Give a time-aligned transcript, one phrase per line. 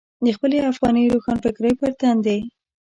[0.23, 2.39] د خپلې افغاني روښانفکرۍ پر تندي.